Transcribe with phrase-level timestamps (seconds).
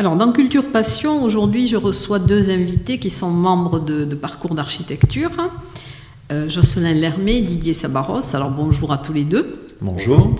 [0.00, 5.30] Alors, dans Culture Passion, aujourd'hui, je reçois deux invités qui sont membres de, Parcours d'architecture.
[6.32, 8.34] Euh, Jocelyn Lermé et Didier Sabaros.
[8.34, 9.60] Alors, bonjour à tous les deux.
[9.82, 10.34] Bonjour.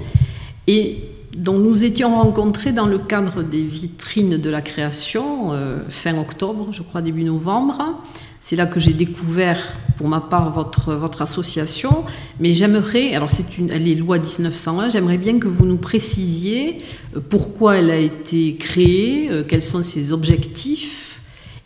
[0.66, 6.18] Et dont nous étions rencontrés dans le cadre des vitrines de la création, euh, fin
[6.18, 8.00] octobre, je crois, début novembre.
[8.40, 9.62] C'est là que j'ai découvert,
[9.96, 12.04] pour ma part, votre, association.
[12.40, 16.78] Mais j'aimerais, alors c'est une, elle est loi 1901, j'aimerais bien que vous nous précisiez
[17.16, 21.20] euh, pourquoi elle a été créée, euh, quels sont ses objectifs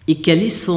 [0.07, 0.69] et quel est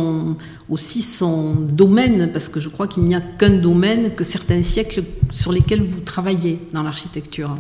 [0.70, 5.04] aussi son domaine, parce que je crois qu'il n'y a qu'un domaine que certains siècles
[5.32, 7.58] sur lesquels vous travaillez dans l'architecture.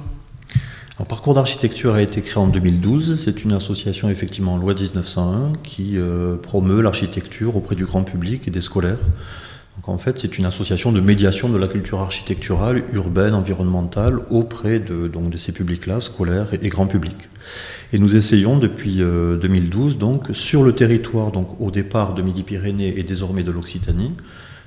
[1.06, 3.23] Parcours d'architecture a été créé en 2012.
[3.23, 8.52] C'est une association effectivement loi 1901 qui euh, promeut l'architecture auprès du grand public et
[8.52, 8.98] des scolaires.
[9.76, 14.80] Donc en fait, c'est une association de médiation de la culture architecturale, urbaine, environnementale auprès
[14.80, 17.30] de, donc, de ces publics-là, scolaires et, grand public.
[17.94, 23.00] Et nous essayons depuis 2012, euh, donc, sur le territoire, donc au départ de Midi-Pyrénées
[23.00, 24.14] et désormais de l'Occitanie,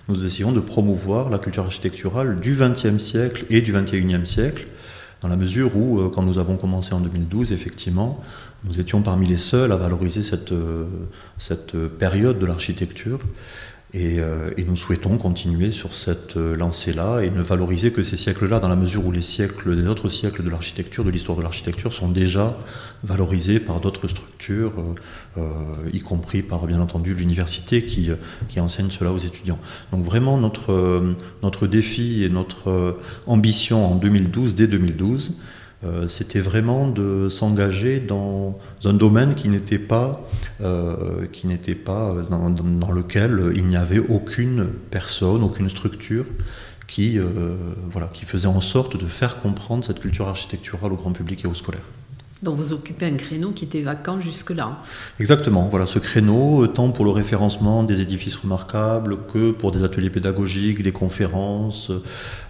[0.08, 4.66] nous essayons de promouvoir la culture architecturale du XXe siècle et du XXIe siècle
[5.20, 8.22] dans la mesure où, euh, quand nous avons commencé en 2012, effectivement,
[8.64, 10.86] nous étions parmi les seuls à valoriser cette, euh,
[11.38, 13.20] cette période de l'architecture
[13.94, 18.60] euh, et, nous souhaitons continuer sur cette euh, lancée-là et ne valoriser que ces siècles-là,
[18.60, 21.92] dans la mesure où les siècles, les autres siècles de l'architecture, de l'histoire de l'architecture,
[21.92, 22.56] sont déjà
[23.02, 24.74] valorisés par d'autres structures,
[25.38, 25.42] euh,
[25.92, 28.10] y compris par, bien entendu, l'université qui,
[28.48, 29.58] qui enseigne cela aux étudiants.
[29.90, 35.32] Donc vraiment, notre, notre défi et notre ambition en 2012, dès 2012,
[35.82, 40.26] euh, c'était vraiment de s'engager dans un domaine qui n'était pas,
[40.60, 41.26] euh,
[42.28, 46.26] dans, lequel il n'y avait aucune personne, aucune structure
[46.86, 47.56] qui, euh,
[48.12, 51.54] qui faisait en sorte de faire comprendre cette culture architecturale au grand public et aux
[51.54, 51.88] scolaires.
[52.42, 54.78] Donc vous occupez un créneau qui était vacant jusque-là.
[55.18, 60.08] Exactement, voilà ce créneau, tant pour le référencement des édifices remarquables que pour des ateliers
[60.08, 61.92] pédagogiques, des conférences,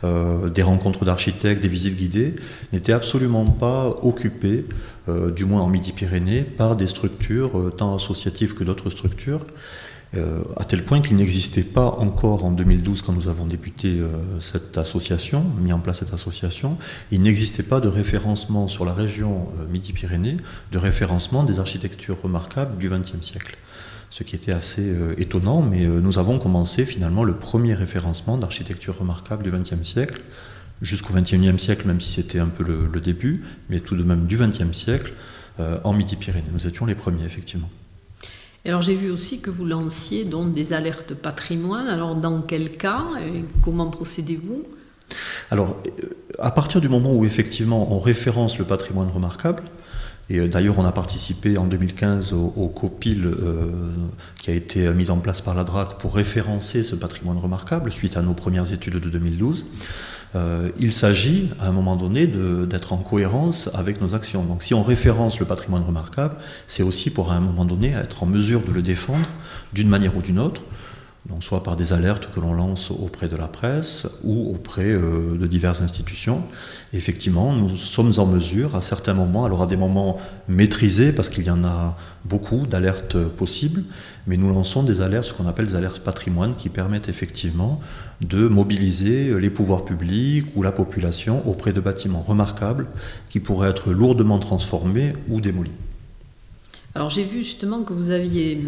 [0.04, 2.36] euh, des rencontres d'architectes, des visites guidées,
[2.72, 4.64] n'était absolument pas occupé,
[5.08, 9.44] euh, du moins en Midi-Pyrénées, par des structures, euh, tant associatives que d'autres structures.
[10.16, 14.08] Euh, à tel point qu'il n'existait pas encore en 2012, quand nous avons débuté euh,
[14.40, 16.78] cette association, mis en place cette association,
[17.12, 20.38] il n'existait pas de référencement sur la région euh, Midi-Pyrénées,
[20.72, 23.56] de référencement des architectures remarquables du XXe siècle.
[24.10, 29.44] Ce qui était assez étonnant, mais nous avons commencé finalement le premier référencement d'architecture remarquable
[29.44, 30.20] du XXe siècle,
[30.82, 34.26] jusqu'au XXIe siècle, même si c'était un peu le, le, début, mais tout de même
[34.26, 35.12] du XXe siècle,
[35.84, 36.48] en Midi-Pyrénées.
[36.52, 37.70] Nous étions les premiers, effectivement
[38.68, 41.86] alors j'ai vu aussi que vous lanciez donc des alertes patrimoine.
[41.86, 44.64] Alors dans quel cas et comment procédez-vous?
[45.50, 46.06] Alors euh,
[46.38, 49.62] à partir du moment où effectivement on référence le patrimoine remarquable,
[50.30, 53.66] et euh, d'ailleurs, on a participé en 2015 au, COPIL euh,
[54.36, 58.16] qui a été mis en place par la DRAC pour référencer ce patrimoine remarquable suite
[58.16, 59.66] à nos premières études de 2012.
[60.36, 64.44] Euh, il s'agit à un moment donné d'être en cohérence avec nos actions.
[64.44, 66.36] Donc si on référence le patrimoine remarquable,
[66.66, 69.26] c'est aussi pour à un moment donné être en mesure de le défendre
[69.72, 70.62] d'une manière ou d'une autre,
[71.28, 75.36] donc soit par des alertes que l'on lance auprès de la presse ou auprès euh,
[75.36, 76.42] de diverses institutions.
[76.92, 80.18] effectivement, nous sommes en mesure à certains moments, alors à des moments
[80.48, 83.82] maîtrisés, parce qu'il y en a beaucoup d'alertes possibles,
[84.26, 87.80] mais nous lançons des alertes, ce qu'on appelle des alertes patrimoine, qui permettent effectivement
[88.20, 92.86] de mobiliser les pouvoirs publics ou la population auprès de bâtiments remarquables
[93.28, 95.70] qui pourraient être lourdement transformés ou démolis.
[96.94, 98.60] Alors j'ai vu justement que vous, aviez,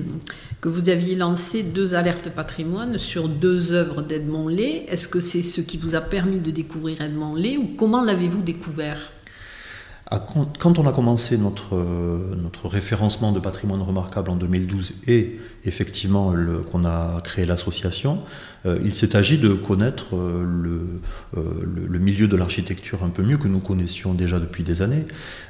[0.61, 4.85] que vous aviez lancé deux alertes patrimoine sur deux œuvres d'Edmond Lay.
[4.89, 8.43] Est-ce que c'est ce qui vous a permis de découvrir Edmond Lay ou comment l'avez-vous
[8.43, 9.13] découvert?
[10.19, 16.35] Quand on a commencé notre, euh, référencement de patrimoine remarquable en 2012 et effectivement
[16.71, 18.21] qu'on a créé l'association,
[18.65, 21.01] euh, il s'est agi de connaître euh, le,
[21.89, 25.05] le, milieu de l'architecture un peu mieux que nous connaissions déjà depuis des années.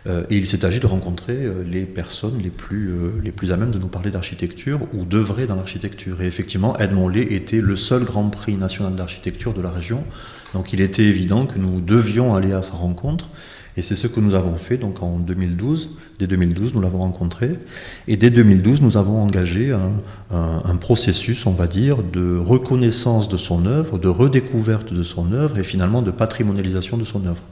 [0.07, 2.93] et il s'est agi de rencontrer les personnes les plus,
[3.23, 6.21] les plus à même de nous parler d'architecture ou d'œuvrer dans l'architecture.
[6.23, 10.05] Et effectivement, Edmond Lay était le seul grand prix national d'architecture de la région.
[10.55, 13.29] Donc il était évident que nous devions aller à sa rencontre.
[13.77, 15.91] Et c'est ce que nous avons fait donc en 2012.
[16.19, 17.53] Dès 2012, nous l'avons rencontré.
[18.07, 19.75] Et dès 2012, nous avons engagé
[20.31, 25.59] un, processus, on va dire, de reconnaissance de son œuvre, de redécouverte de son œuvre
[25.59, 27.43] et finalement de patrimonialisation de son œuvre.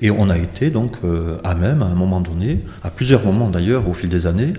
[0.00, 3.50] Et on a été donc euh, à même, à un moment donné, à plusieurs moments
[3.50, 4.52] d'ailleurs au fil des années,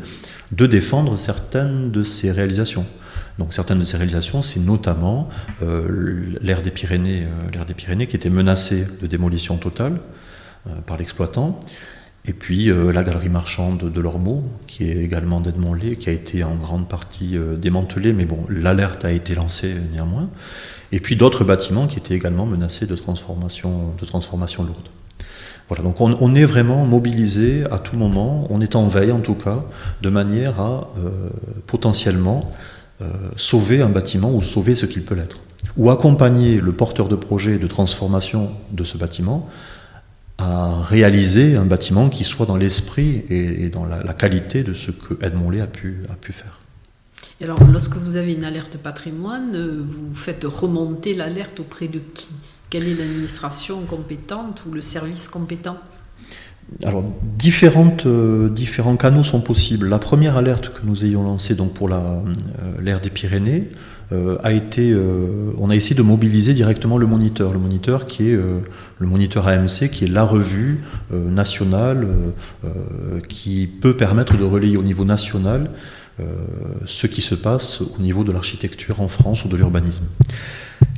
[0.52, 2.86] de défendre certaines de ses réalisations.
[3.38, 5.30] Donc certaines de ces réalisations, c'est notamment
[5.64, 10.00] euh, l'ère des Pyrénées, euh, l'ère des Pyrénées qui était menacée de démolition totale.
[10.70, 11.60] Euh, par l'exploitant.
[12.26, 16.14] Et puis euh, la galerie marchande de Lormeau, qui est également d'Edmond Lé, qui a
[16.14, 20.30] été en grande partie euh, démantelée, mais bon, l'alerte a été lancée néanmoins.
[20.92, 24.90] Et puis d'autres bâtiments qui étaient également menacés de transformation, de transformation lourde.
[25.68, 29.36] Voilà, donc on, est vraiment mobilisé à tout moment, on est en veille en tout
[29.36, 29.64] cas,
[30.02, 30.90] de manière à
[31.68, 32.52] potentiellement
[33.36, 35.42] sauver un bâtiment ou sauver ce qu'il peut l'être.
[35.78, 39.48] Ou accompagner le porteur de projet de transformation de ce bâtiment
[40.40, 45.14] à réaliser un bâtiment qui soit dans l'esprit et, dans la, qualité de ce que
[45.22, 46.60] Edmond Lé a pu, a pu faire.
[47.42, 52.30] Et alors, lorsque vous avez une alerte patrimoine, vous faites remonter l'alerte auprès de qui?
[52.70, 55.78] Quelle est l'administration compétente ou le service compétent?
[56.84, 57.04] Alors,
[57.38, 59.90] différentes, euh, différents canaux sont possibles.
[59.90, 62.22] La première alerte que nous ayons lancée donc pour euh,
[62.80, 63.70] l'ère des Pyrénées,
[64.52, 68.60] été, euh, on a essayé de mobiliser directement le moniteur, le moniteur qui est euh,
[68.98, 72.08] le moniteur AMC, qui est la revue nationale
[73.30, 75.72] qui peut permettre de relayer au niveau national
[76.86, 80.04] ce qui se passe au niveau de l'architecture en France ou de l'urbanisme.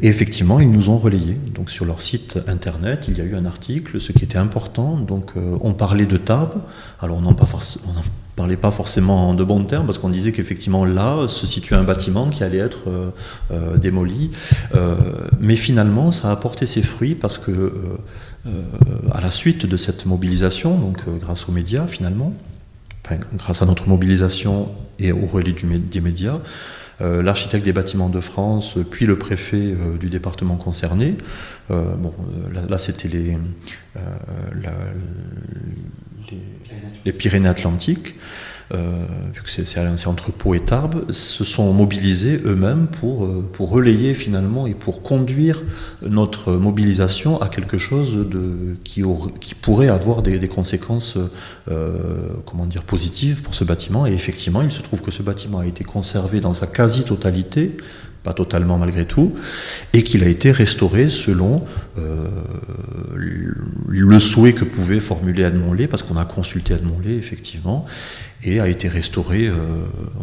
[0.01, 1.37] Et effectivement, ils nous ont relayé.
[1.53, 4.97] Donc sur leur site internet, il y a eu un article, ce qui était important.
[4.97, 6.59] Donc on parlait de Tarbes.
[6.99, 7.93] Alors on n'en pas forcément
[8.35, 12.29] parlait pas forcément de bons termes parce qu'on disait qu'effectivement là se situait un bâtiment
[12.29, 13.09] qui allait être euh,
[13.51, 14.31] euh, démoli.
[14.73, 14.95] Euh,
[15.39, 17.71] mais finalement, ça a apporté ses fruits parce que
[19.11, 22.33] à la suite de cette mobilisation, donc grâce aux médias finalement,
[23.35, 26.39] grâce à notre mobilisation et au relais des médias,
[26.99, 31.17] l'architecte des bâtiments de France, puis le préfet du département concerné.
[31.69, 32.13] bon,
[32.67, 33.37] là, c'était les,
[37.05, 38.15] les Pyrénées-Atlantiques,
[38.73, 43.69] euh, vu que c'est entre Pau et Tarbes, se sont mobilisés eux-mêmes pour, euh, pour
[43.69, 45.63] relayer finalement et pour conduire
[46.01, 49.03] notre mobilisation à quelque chose de, qui,
[49.41, 51.17] qui pourrait avoir des, conséquences
[51.69, 51.97] euh,
[52.45, 54.05] comment dire, positives pour ce bâtiment.
[54.05, 57.75] Et effectivement, il se trouve que ce bâtiment a été conservé dans sa quasi-totalité
[58.23, 59.33] pas totalement malgré tout,
[59.93, 61.63] et qu'il a été restauré selon
[63.99, 67.85] le souhait que pouvait formuler Edmond parce qu'on a consulté Edmond effectivement,
[68.43, 69.55] et a été restauré, euh,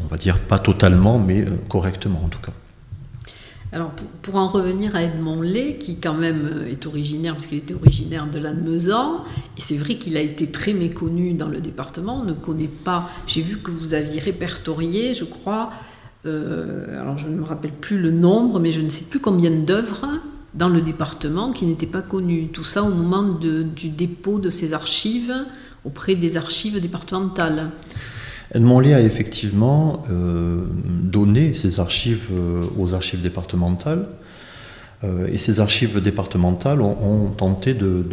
[0.03, 2.53] on va dire, pas totalement, mais euh, correctement en tout cas.
[3.70, 3.91] Alors,
[4.23, 8.26] pour, en revenir à Edmond Lay, qui quand même est originaire, parce qu'il était originaire
[8.26, 9.25] de Lannemezan,
[9.59, 13.11] et c'est vrai qu'il a été très méconnu dans le département, on ne connaît pas,
[13.26, 15.71] j'ai vu que vous aviez répertorié, je crois,
[16.25, 19.50] euh, alors je ne me rappelle plus le nombre, mais je ne sais plus combien
[19.50, 20.06] d'œuvres
[20.55, 22.49] dans le département qui n'étaient pas connues.
[22.49, 25.35] Tout ça au moment du dépôt de ces archives
[25.85, 27.71] auprès des archives départementales.
[28.55, 34.07] Edmond Lé a effectivement euh, donné ces archives euh, aux archives départementales.
[35.31, 38.05] et ces archives départementales ont, tenté de,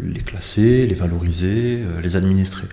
[0.00, 2.66] les classer, les valoriser, les administrer.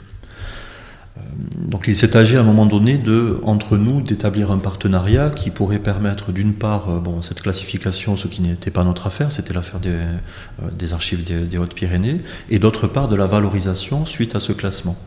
[1.22, 1.26] Euh,
[1.58, 5.50] donc il s'est agi à un moment donné de, entre nous d'établir un partenariat qui
[5.50, 9.54] pourrait permettre d'une part euh, bon, cette classification, ce qui n'était pas notre affaire, c'était
[9.54, 14.52] l'affaire des, euh, archives des, Hautes-Pyrénées, et d'autre part de la valorisation suite à ce
[14.52, 14.98] classement.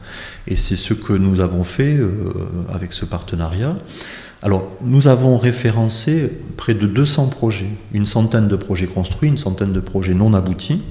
[0.47, 1.99] Et c'est ce que nous avons fait
[2.73, 3.77] avec ce partenariat.
[4.43, 9.73] Alors nous avons référencé près de 200 projets, une centaine de projets construits, une centaine
[9.73, 10.83] de projets non aboutis,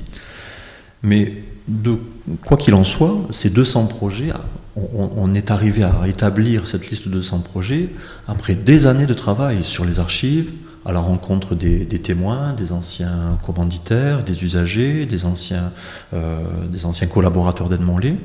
[1.01, 1.97] mais de,
[2.45, 4.31] quoi qu'il en soit, ces 200 projets
[4.75, 7.89] on, est arrivé à établir cette liste de 200 projets
[8.27, 10.51] après des années de travail sur les archives,
[10.85, 15.71] à la rencontre des, témoins, des anciens commanditaires, des usagers, des anciens,
[16.13, 16.39] euh,
[16.69, 18.15] des anciens collaborateurs d'Edmond Lé.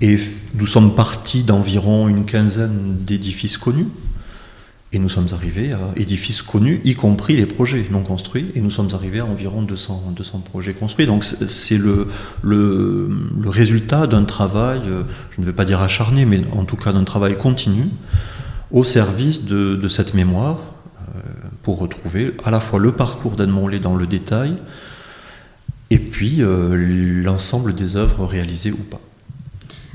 [0.00, 0.18] Et
[0.54, 3.88] nous sommes partis d'environ une quinzaine d'édifices connus.
[4.94, 8.70] Et nous sommes arrivés à édifices connus, y compris les projets non construits, et nous
[8.70, 11.06] sommes arrivés à environ 200, 200 projets construits.
[11.06, 12.08] Donc c'est le,
[13.46, 14.82] résultat d'un travail,
[15.30, 17.84] je ne vais pas dire acharné, mais en tout cas d'un travail continu,
[18.70, 20.58] au service de, cette mémoire,
[21.16, 21.20] euh,
[21.62, 23.36] pour retrouver à la fois le parcours
[23.70, 24.54] Lé dans le détail,
[25.90, 26.74] et puis euh,
[27.22, 29.00] l'ensemble des œuvres réalisées ou pas.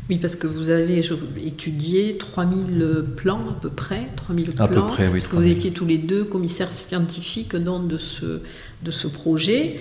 [0.10, 1.02] Oui, parce que vous avez
[1.44, 4.66] étudié 3000 plans à peu près, 3000 plans.
[4.66, 5.14] À peu près, oui.
[5.14, 8.42] Parce que vous étiez tous les deux commissaires scientifiques de, ce,
[8.84, 9.80] de ce projet.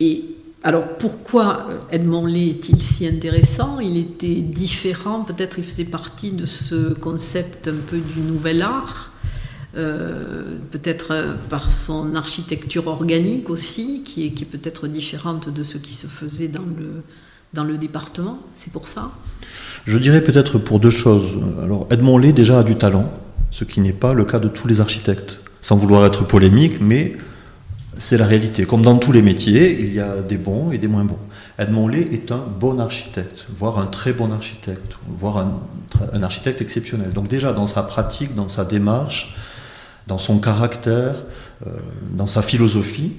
[0.00, 3.80] Et alors pourquoi Edmond Lé est-il si intéressant?
[3.80, 9.12] Il était différent, peut-être il faisait partie de ce concept un peu du nouvel art.
[9.76, 15.78] Euh, peut-être par son architecture organique aussi, qui est, qui est peut-être différente de ce
[15.78, 17.02] qui se faisait dans le,
[17.54, 19.10] dans le département, c'est pour ça
[19.86, 21.36] Je dirais peut-être pour deux choses.
[21.62, 23.10] Alors Edmond Lé déjà a du talent,
[23.50, 27.16] ce qui n'est pas le cas de tous les architectes, sans vouloir être polémique, mais
[27.96, 28.64] c'est la réalité.
[28.64, 31.18] Comme dans tous les métiers, il y a des bons et des moins bons.
[31.58, 35.60] Edmond Lé est un bon architecte, voire un très bon architecte, voire un,
[36.12, 37.12] un architecte exceptionnel.
[37.12, 39.34] Donc déjà dans sa pratique, dans sa démarche,
[40.06, 41.16] dans son caractère,
[41.66, 41.70] euh,
[42.12, 43.12] dans sa philosophie,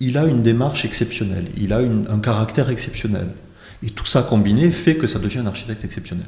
[0.00, 3.28] il a une démarche exceptionnelle, il a un caractère exceptionnel.
[3.82, 6.26] Et tout ça combiné fait que ça devient un architecte exceptionnel.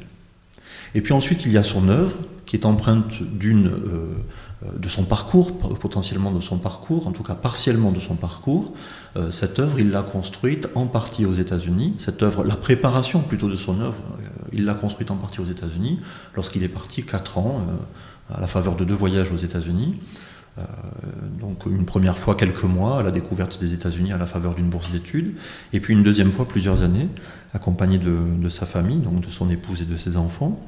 [0.93, 4.07] Et puis ensuite, il y a son œuvre, qui est empreinte euh,
[4.77, 8.73] de son parcours, potentiellement de son parcours, en tout cas partiellement de son parcours.
[9.15, 11.93] Euh, cette œuvre, il l'a construite en partie aux États-Unis.
[11.97, 15.45] Cette œuvre, la préparation plutôt de son œuvre, euh, il l'a construite en partie aux
[15.45, 15.99] États-Unis,
[16.35, 17.65] lorsqu'il est parti quatre ans,
[18.33, 19.95] à la faveur de deux voyages aux États-Unis.
[20.57, 20.63] Euh,
[21.39, 24.69] donc une première fois quelques mois à la découverte des États-Unis à la faveur d'une
[24.69, 25.33] bourse d'études,
[25.71, 27.07] et puis une deuxième fois plusieurs années,
[27.53, 30.59] accompagné de, sa famille, donc de son épouse et de ses enfants.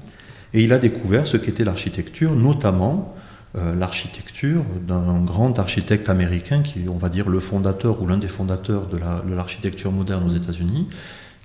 [0.54, 3.16] Et il a découvert ce qu'était l'architecture, notamment
[3.56, 8.18] euh, l'architecture d'un grand architecte américain qui est, on va dire, le fondateur ou l'un
[8.18, 8.98] des fondateurs de
[9.34, 10.88] l'architecture moderne aux États-Unis,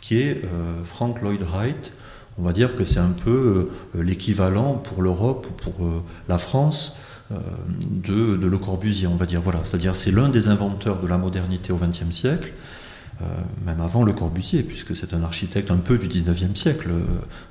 [0.01, 1.93] qui est euh, Frank Lloyd Wright.
[2.39, 5.75] On va dire que c'est un peu l'équivalent pour l'Europe ou pour
[6.29, 6.95] la France
[7.31, 7.41] euh,
[7.81, 9.41] de, Le Corbusier, on va dire.
[9.43, 12.53] Voilà, c'est-à-dire c'est l'un des inventeurs de la modernité au XXe siècle,
[13.21, 13.25] euh,
[13.67, 17.05] même avant Le Corbusier, puisque c'est un architecte un peu du XIXe siècle, euh,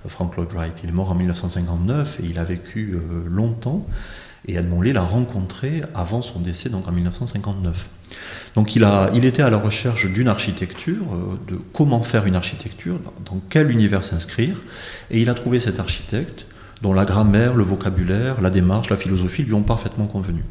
[0.08, 0.74] Frank Lloyd Wright.
[0.84, 3.86] Il est mort en 1959 et il a vécu longtemps.
[4.46, 7.88] Et Edmond Lé l'a rencontré avant son décès, donc en 1959.
[8.56, 11.04] Donc il, a, il était à la recherche d'une architecture,
[11.48, 14.56] de comment faire une architecture, dans quel univers s'inscrire,
[15.12, 16.48] et il a trouvé cet architecte
[16.82, 20.44] dont la grammaire, le vocabulaire, la démarche, la philosophie lui ont parfaitement convenu.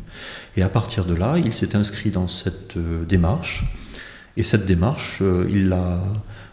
[0.57, 3.65] Et à partir de là, il s'est inscrit dans cette euh, démarche,
[4.37, 6.01] et cette démarche, euh, il, a,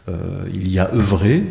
[0.10, 1.44] euh, il y a œuvré,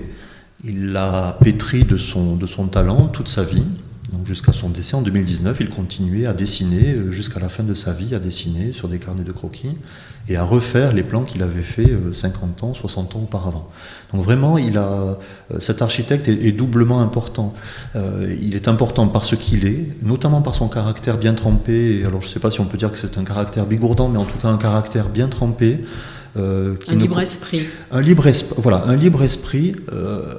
[0.65, 3.65] il l'a pétri de de son talent toute sa vie,
[4.11, 7.73] donc jusqu'à son décès en 2019, il continuait à dessiner euh, jusqu'à la fin de
[7.73, 9.71] sa vie, à dessiner sur des carnets de croquis
[10.29, 13.71] et à refaire les plans qu'il avait fait 50 euh, ans, 60 ans auparavant.
[14.13, 15.15] Donc vraiment, il a, euh,
[15.61, 17.55] cet architecte est, doublement important.
[17.95, 22.05] il est important par ce qu'il est, notamment par son caractère bien trempé.
[22.05, 24.19] Alors je ne sais pas si on peut dire que c'est un caractère bigourdant, mais
[24.19, 25.85] en tout cas un caractère bien trempé.
[26.37, 27.63] un libre esprit.
[27.91, 29.77] Un libre, esprit, voilà, un libre esprit,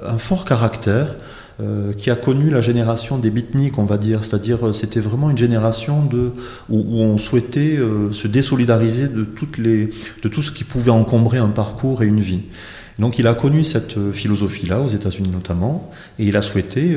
[0.06, 1.16] un fort caractère.
[1.62, 5.30] Euh, qui a connu la génération des beatniks, on va dire, c'est-à-dire euh, c'était vraiment
[5.30, 6.32] une génération de,
[6.68, 9.92] où, on souhaitait euh, se désolidariser de, toutes les,
[10.24, 12.42] de tout ce qui pouvait encombrer un parcours et une vie.
[12.98, 16.96] Donc il a connu cette philosophie-là, aux États-Unis notamment, et il a souhaité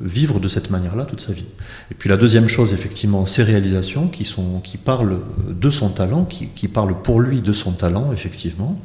[0.00, 1.46] vivre de cette manière-là toute sa vie.
[1.90, 5.18] Et puis la deuxième chose, effectivement, ces réalisations qui, sont, qui parlent
[5.48, 8.80] de son talent, qui, qui parlent pour lui de son talent, effectivement.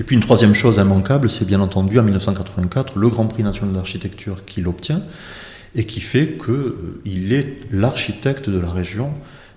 [0.00, 3.74] Et puis une troisième chose immanquable, c'est bien entendu en 1984 le Grand Prix national
[3.74, 5.02] d'architecture qu'il obtient
[5.74, 9.10] et qui fait qu'il euh, est l'architecte de la région,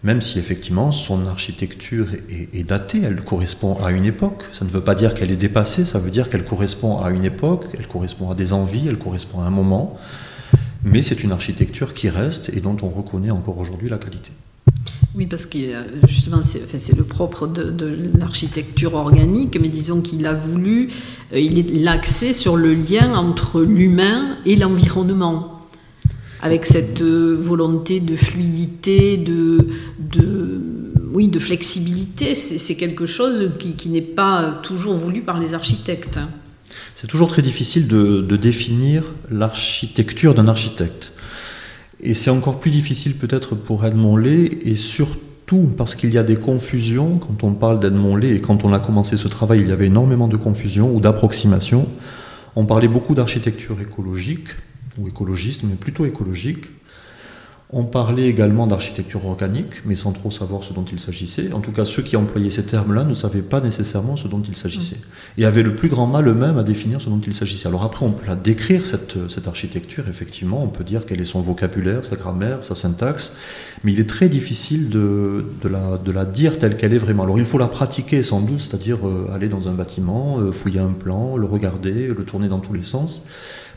[0.03, 2.07] même si effectivement son architecture
[2.53, 4.43] est, datée, elle correspond à une époque.
[4.51, 7.25] Ça ne veut pas dire qu'elle est dépassée, ça veut dire qu'elle correspond à une
[7.25, 9.97] époque, elle correspond à des envies, elle correspond à un moment,
[10.83, 14.31] mais c'est une architecture qui reste et dont on reconnaît encore aujourd'hui la qualité.
[15.17, 15.57] Oui, parce que
[16.07, 20.89] justement, c'est le propre de, l'architecture organique, mais disons qu'il a voulu,
[21.33, 25.63] euh, il l'accès sur le lien entre l'humain et l'environnement,
[26.43, 29.57] avec cette euh, volonté de fluidité, de
[31.12, 32.36] oui, de flexibilité.
[32.36, 36.19] C'est quelque chose qui, n'est pas toujours voulu par les architectes.
[36.93, 41.12] C'est toujours très difficile de définir l'architecture d'un architecte.
[42.00, 46.24] Et c'est encore plus difficile peut-être pour Edmond Lé, et surtout parce qu'il y a
[46.24, 49.70] des confusions quand on parle d'Edmond Lé, et quand on a commencé ce travail, il
[49.70, 51.88] y avait énormément de confusions ou d'approximations.
[52.56, 54.50] On parlait beaucoup d'architecture écologique,
[54.98, 56.66] ou écologiste, mais plutôt écologique.
[57.74, 61.51] On parlait également d'architecture organique, mais sans trop savoir ce dont il s'agissait.
[61.51, 64.55] En tout cas, ceux qui employaient ces termes-là ne savaient pas nécessairement ce dont il
[64.55, 65.01] s'agissait.
[65.38, 67.67] Et avaient le plus grand mal eux-mêmes à définir ce dont il s'agissait.
[67.67, 70.63] Alors après, on peut la décrire, cette, cette architecture, effectivement.
[70.63, 73.33] On peut dire quel est son vocabulaire, sa grammaire, sa syntaxe.
[73.83, 77.24] Mais il est très difficile de, de, la, de la, dire telle qu'elle est vraiment.
[77.24, 80.79] Alors il faut la pratiquer sans doute, c'est-à-dire euh, aller dans un bâtiment, euh, fouiller
[80.79, 83.24] un plan, le regarder, le tourner dans tous les sens,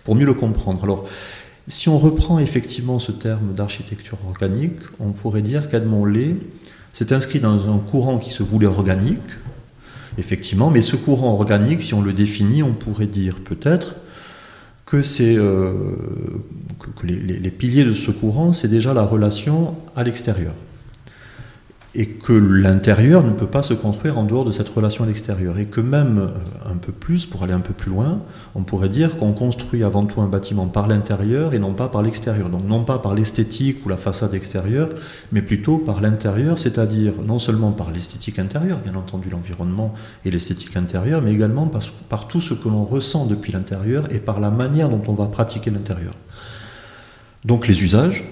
[0.04, 0.84] pour mieux le comprendre.
[0.84, 1.06] Alors,
[1.68, 6.36] si on reprend effectivement ce terme d'architecture organique, on pourrait dire qu'Edmond Lay
[6.92, 9.18] s'est inscrit dans un courant qui se voulait organique,
[10.18, 13.96] effectivement, mais ce courant organique, si on le définit, on pourrait dire peut-être
[14.86, 15.72] que, c'est, euh,
[16.96, 20.52] que les, piliers de ce courant, c'est déjà la relation à l'extérieur
[21.94, 25.58] et que l'intérieur ne peut pas se construire en dehors de cette relation à l'extérieur,
[25.58, 28.20] et que même euh, un peu plus, pour aller un peu plus loin,
[28.54, 32.02] on pourrait dire qu'on construit avant tout un bâtiment par l'intérieur et non pas par
[32.02, 32.48] l'extérieur.
[32.48, 34.90] Donc non pas par l'esthétique ou la façade extérieure,
[35.32, 39.92] mais plutôt par l'intérieur, c'est-à-dire non seulement par l'esthétique intérieure, bien entendu l'environnement
[40.24, 44.20] et l'esthétique intérieure, mais également par, par tout ce que l'on ressent depuis l'intérieur et
[44.20, 46.14] par la manière dont on va pratiquer l'intérieur.
[47.44, 48.24] Donc les usages,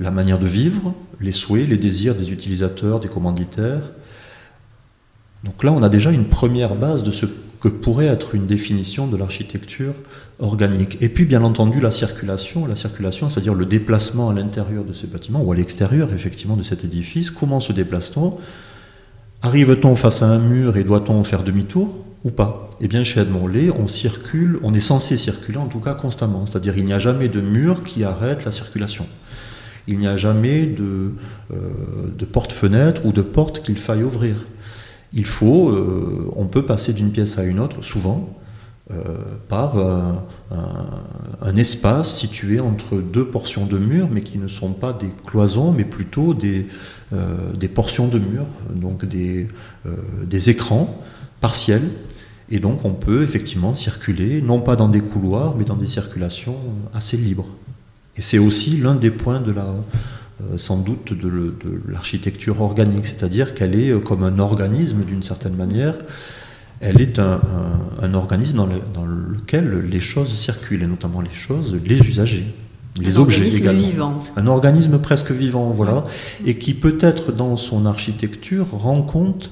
[0.00, 3.82] la manière de vivre, les souhaits, les désirs des utilisateurs, des commanditaires.
[5.44, 7.26] Donc là, on a déjà une première base de ce
[7.60, 9.94] que pourrait être une définition de l'architecture
[10.40, 10.98] organique.
[11.00, 15.06] Et puis, bien entendu, la circulation, la circulation, c'est-à-dire le déplacement à l'intérieur de ces
[15.06, 17.30] bâtiments ou à l'extérieur, effectivement, de cet édifice.
[17.30, 18.38] Comment se déplace-t-on?
[19.42, 22.68] Arrive-t-on face à un mur et doit-on faire demi-tour ou pas?
[22.80, 26.46] Eh bien, chez Edmond Lay, on circule, on est censé circuler en tout cas constamment.
[26.46, 29.06] C'est-à-dire, il n'y a jamais de mur qui arrête la circulation
[29.88, 31.12] il n'y a jamais de,
[31.52, 31.56] euh,
[32.16, 34.46] de porte-fenêtre ou de porte qu'il faille ouvrir.
[35.12, 38.38] Il faut, euh, on peut passer d'une pièce à une autre, souvent,
[38.90, 38.96] euh,
[39.48, 45.10] par un, espace situé entre deux portions de mur, mais qui ne sont pas des
[45.26, 46.66] cloisons, mais plutôt des,
[47.68, 49.48] portions de mur, donc des
[50.48, 51.02] écrans
[51.42, 51.88] partiels.
[52.50, 56.56] Et donc on peut effectivement circuler, non pas dans des couloirs, mais dans des circulations
[56.94, 57.48] assez libres.
[58.22, 61.52] Et c'est aussi l'un des points de la, euh, sans doute de,
[61.88, 65.96] l'architecture organique, c'est-à-dire qu'elle est euh, comme un organisme d'une certaine manière.
[66.80, 68.58] Elle est un, organisme
[68.94, 72.46] dans, lequel les choses circulent, et notamment les choses, les usagers,
[73.00, 73.80] les un objets également.
[73.80, 74.22] Vivant.
[74.36, 76.04] Un organisme presque vivant, voilà,
[76.46, 79.50] et qui peut-être dans son architecture rend compte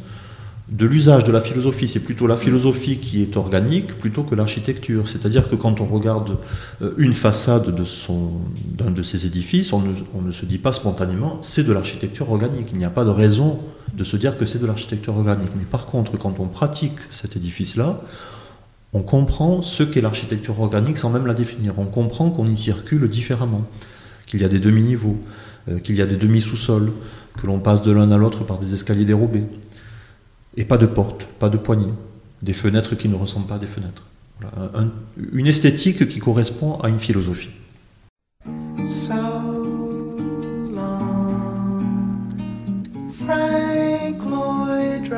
[0.70, 1.88] de l'usage de la philosophie.
[1.88, 5.08] C'est plutôt la philosophie qui est organique plutôt que l'architecture.
[5.08, 6.38] C'est-à-dire que quand on regarde
[6.82, 11.72] euh, une façade d'un de ces édifices, on ne, se dit pas spontanément c'est de
[11.72, 12.68] l'architecture organique.
[12.72, 13.58] Il n'y a pas de raison
[13.94, 15.50] de se dire que c'est de l'architecture organique.
[15.56, 18.00] Mais par contre, quand on pratique cet édifice-là,
[18.92, 21.78] on comprend ce qu'est l'architecture organique sans même la définir.
[21.78, 23.64] On comprend qu'on y circule différemment,
[24.26, 25.16] qu'il y a des demi-niveaux,
[25.68, 26.92] euh, qu'il y a des demi-sous-sols,
[27.40, 29.44] que l'on passe de l'un à l'autre par des escaliers dérobés.
[30.60, 31.94] Et pas de porte, pas de poignée,
[32.42, 34.04] des fenêtres qui ne ressemblent pas à des fenêtres.
[35.32, 37.48] Une esthétique qui correspond à une philosophie.
[38.84, 39.14] So
[40.74, 41.80] long,
[43.24, 45.10] Frank Lloyd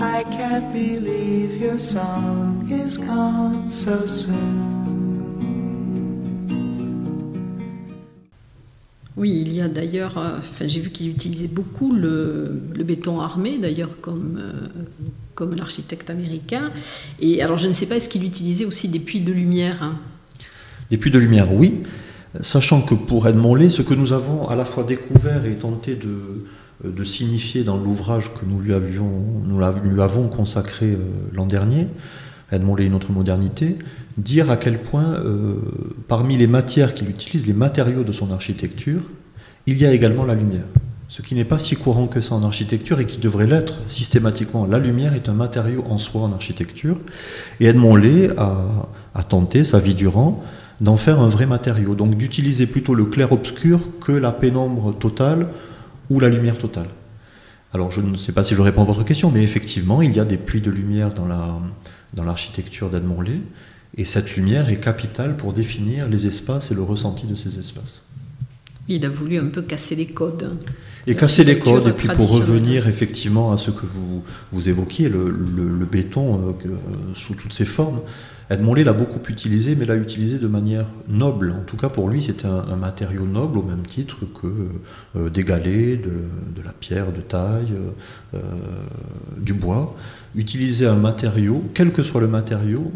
[0.00, 4.85] I can't believe your song is gone so soon.
[9.16, 13.58] Oui, il y a d'ailleurs, euh, enfin, j'ai vu qu'il utilisait beaucoup le, béton armé,
[13.58, 14.52] d'ailleurs, comme, euh,
[15.34, 16.70] comme l'architecte américain.
[17.18, 19.96] Et alors, je ne sais pas, est-ce qu'il utilisait aussi des puits de lumière hein?
[20.90, 21.82] Des puits de lumière, oui.
[22.42, 25.94] Sachant que pour Edmond Lay, ce que nous avons à la fois découvert et tenté
[25.94, 26.44] de,
[26.84, 29.10] de signifier dans l'ouvrage que nous lui, avions,
[29.46, 30.98] nous lui avons consacré euh,
[31.32, 31.88] l'an dernier,
[32.52, 33.76] Edmond Lay, une autre modernité,
[34.18, 35.56] dire à quel point, euh,
[36.08, 39.00] parmi les matières qu'il utilise, les matériaux de son architecture,
[39.66, 40.64] il y a également la lumière.
[41.08, 44.66] Ce qui n'est pas si courant que ça en architecture et qui devrait l'être systématiquement.
[44.66, 46.98] La lumière est un matériau en soi en architecture.
[47.60, 50.42] Et Edmond Lay a, tenté, sa vie durant,
[50.80, 51.94] d'en faire un vrai matériau.
[51.94, 55.48] Donc d'utiliser plutôt le clair-obscur que la pénombre totale
[56.10, 56.88] ou la lumière totale.
[57.72, 60.20] Alors je ne sais pas si je réponds à votre question, mais effectivement, il y
[60.20, 62.24] a des puits de lumière dans l'architecture dans
[62.90, 63.40] d'Edmond Lay.
[63.96, 68.02] Et cette lumière est capitale pour définir les espaces et le ressenti de ces espaces.
[68.88, 70.58] Il a voulu un peu casser les codes.
[71.06, 75.08] Et casser les codes, et puis pour revenir effectivement à ce que vous, vous évoquiez,
[75.08, 75.30] le,
[75.90, 78.00] béton euh, sous toutes ses formes,
[78.48, 81.50] Edmond l'a beaucoup utilisé, mais l'a utilisé de manière noble.
[81.50, 84.46] En tout cas, pour lui, c'était un, matériau noble au même titre que
[85.16, 87.72] euh, des galets, de, la pierre de taille,
[88.34, 88.38] euh,
[89.38, 89.96] du bois.
[90.36, 92.92] Utiliser un matériau, quel que soit le matériau,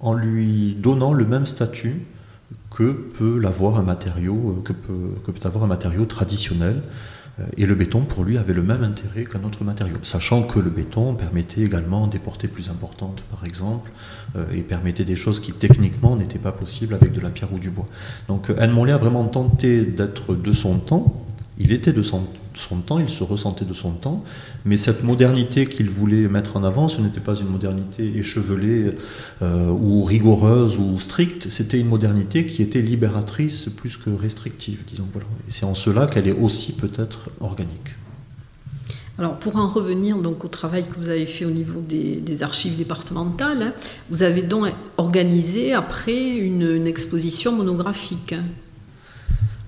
[0.00, 2.02] en lui donnant le même statut
[2.70, 6.82] que peut l'avoir que peut avoir un matériau traditionnel.
[7.56, 10.70] Et le béton, pour lui, avait le même intérêt qu'un autre matériau, sachant que le
[10.70, 13.90] béton permettait également des portées plus importantes, par exemple,
[14.52, 17.70] et permettait des choses qui techniquement n'étaient pas possibles avec de la pierre ou du
[17.70, 17.88] bois.
[18.28, 21.24] Donc Anne Monlet a vraiment tenté d'être de son temps.
[21.58, 24.24] Il était de son, son temps, il se ressentait de son temps,
[24.64, 28.92] mais cette modernité qu'il voulait mettre en avant, ce n'était pas une modernité échevelée
[29.42, 35.06] euh, ou rigoureuse ou stricte, c'était une modernité qui était libératrice plus que restrictive, disons.
[35.12, 35.26] Voilà.
[35.48, 37.94] C'est en cela qu'elle est aussi peut-être organique.
[39.18, 42.76] Alors pour en revenir donc au travail que vous avez fait au niveau des, archives
[42.76, 43.72] départementales, hein,
[44.10, 48.34] vous avez donc organisé après une, une exposition monographique.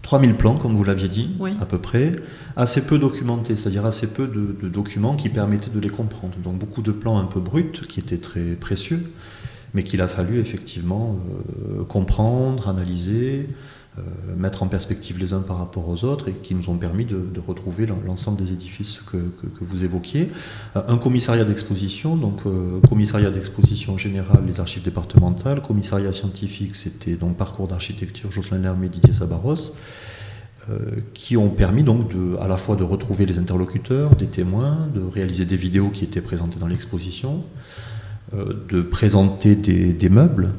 [0.05, 2.13] 3000 plans, comme vous l'aviez dit, à peu près,
[2.57, 6.35] assez peu documentés, c'est-à-dire assez peu de, documents qui permettaient de les comprendre.
[6.43, 9.13] Donc beaucoup de plans un peu bruts, qui étaient très précieux,
[9.75, 11.19] mais qu'il a fallu effectivement
[11.71, 13.49] euh, comprendre, analyser,
[13.99, 14.03] euh,
[14.37, 17.19] mettre en perspective les uns par rapport aux autres et qui nous ont permis de,
[17.47, 19.19] retrouver l'ensemble des édifices que,
[19.61, 20.31] vous évoquiez.
[20.77, 22.43] Euh, un commissariat d'exposition, donc
[22.89, 29.13] commissariat d'exposition générale, les archives départementales, commissariat scientifique, c'était donc parcours d'architecture Jocelyn Lermé, Didier
[29.13, 29.73] Sabaros,
[31.13, 35.45] qui ont permis donc à la fois de retrouver les interlocuteurs, des témoins, de réaliser
[35.45, 37.45] des vidéos qui étaient présentées dans l'exposition,
[38.33, 40.53] de présenter des meubles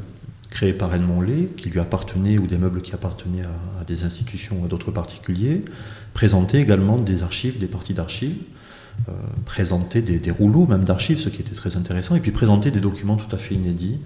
[0.55, 4.61] créé par Edmond Lay, qui lui appartenait, ou des meubles qui appartenaient à, des institutions
[4.61, 5.65] ou à d'autres particuliers,
[6.13, 8.37] présenter également des archives, des parties d'archives,
[9.09, 9.11] euh,
[9.45, 13.17] présenter des, rouleaux même d'archives, ce qui était très intéressant, et puis présenter des documents
[13.17, 13.99] tout à fait inédits,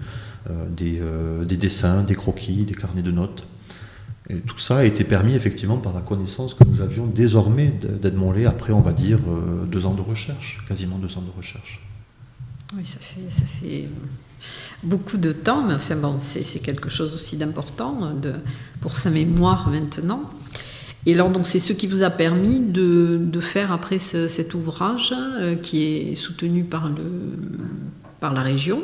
[0.50, 3.46] euh, euh, des, dessins, des croquis, des carnets de notes.
[4.46, 8.46] Tout ça a été permis effectivement par la connaissance que nous avions désormais d'Edmond Lay,
[8.46, 9.18] après on va dire
[9.70, 11.80] deux ans de recherche, quasiment deux ans de recherche.
[12.76, 13.88] Oui, ça fait,
[14.84, 18.12] beaucoup de temps, mais enfin bon, c'est quelque chose aussi d'important
[18.80, 20.30] pour sa mémoire maintenant.
[21.06, 25.56] Et alors, donc, c'est ce qui vous a permis de, faire après cet ouvrage euh,
[25.56, 26.90] qui est soutenu par
[28.34, 28.82] la région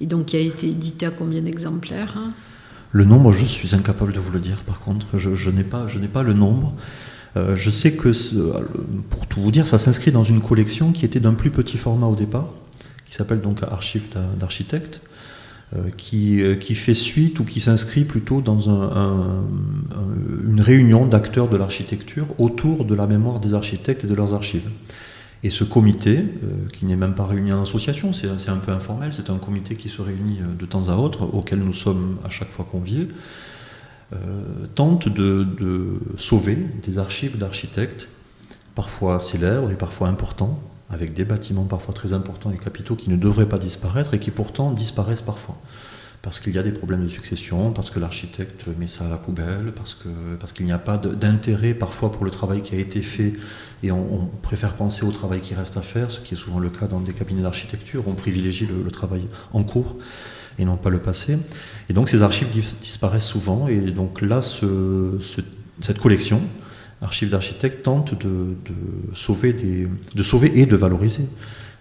[0.00, 2.32] et donc qui a été édité à combien d'exemplaires hein?
[2.92, 6.22] Le nombre, je suis incapable de vous le dire par contre, je, je n'ai pas,
[6.22, 6.74] le nombre.
[7.36, 8.10] Euh, je sais que,
[9.10, 12.06] pour tout vous dire, ça s'inscrit dans une collection qui était d'un plus petit format
[12.06, 12.48] au départ,
[13.06, 15.00] qui s'appelle donc Archives d'architectes,
[15.76, 21.56] euh, qui, euh, qui, fait suite ou qui s'inscrit plutôt dans une réunion d'acteurs de
[21.56, 24.68] l'architecture autour de la mémoire des architectes et de leurs archives.
[25.42, 26.22] Et ce comité,
[26.74, 29.88] qui n'est même pas réuni en association, c'est un peu informel, c'est un comité qui
[29.88, 33.08] se réunit de temps à autre, auquel nous sommes à chaque fois conviés,
[34.12, 35.46] euh, tente de,
[36.16, 38.08] sauver des archives d'architectes,
[38.74, 40.58] parfois célèbres et parfois importants,
[40.90, 44.32] avec des bâtiments parfois très importants et capitaux qui ne devraient pas disparaître et qui
[44.32, 45.56] pourtant disparaissent parfois.
[46.22, 49.16] Parce qu'il y a des problèmes de succession, parce que l'architecte met ça à la
[49.16, 53.00] poubelle, parce qu'il parce n'y a pas d'intérêt parfois pour le travail qui a été
[53.00, 53.32] fait
[53.82, 56.68] et on, préfère penser au travail qui reste à faire, ce qui est souvent le
[56.68, 59.22] cas dans des cabinets d'architecture, on privilégie le travail
[59.54, 59.96] en cours
[60.58, 61.38] et non pas le passé.
[61.88, 62.48] Et donc ces archives
[62.80, 63.66] disparaissent souvent.
[63.68, 66.42] Et donc là, cette collection,
[67.02, 68.56] Archives d'architectes, tente de
[69.14, 69.56] sauver
[70.54, 71.26] et de valoriser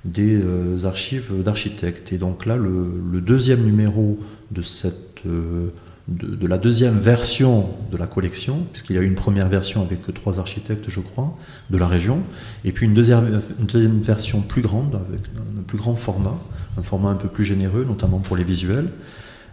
[0.05, 2.13] des euh, archives d'architectes.
[2.13, 4.19] Et donc là, le, deuxième numéro
[4.51, 5.67] de cette euh,
[6.09, 10.11] de, la deuxième version de la collection, puisqu'il y a eu une première version avec
[10.13, 11.37] trois architectes, je crois,
[11.69, 12.21] de la région,
[12.65, 16.37] et puis une deuxième, une deuxième version plus grande, avec un plus grand format,
[16.77, 18.89] un format un peu plus généreux, notamment pour les visuels.